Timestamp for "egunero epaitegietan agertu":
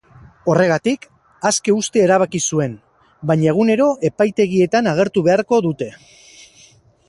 3.53-5.27